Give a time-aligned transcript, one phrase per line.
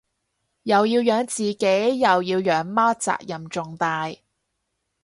[0.63, 4.11] 又要養自己又要養貓責任重大